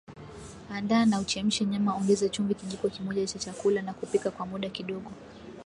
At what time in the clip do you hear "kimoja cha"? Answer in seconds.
2.89-3.39